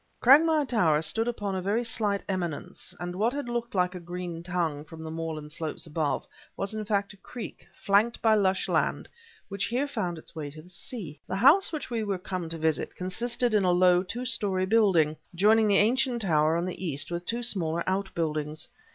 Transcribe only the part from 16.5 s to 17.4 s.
on the east with